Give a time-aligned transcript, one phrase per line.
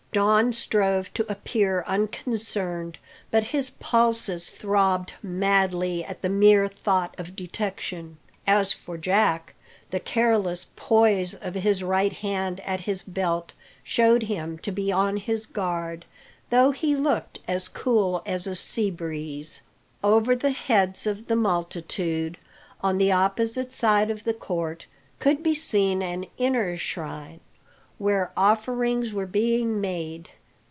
[0.13, 2.97] Don strove to appear unconcerned,
[3.31, 8.17] but his pulses throbbed madly at the mere thought of detection.
[8.45, 9.55] As for Jack,
[9.89, 13.53] the careless poise of his right hand at his belt
[13.85, 16.03] showed him to be on his guard,
[16.49, 19.61] though he looked as cool as a sea breeze.
[20.03, 22.37] Over the heads of the multitude,
[22.81, 24.87] on the opposite side of the court,
[25.19, 27.39] could be seen an inner shrine,
[28.01, 30.27] where offerings were being made.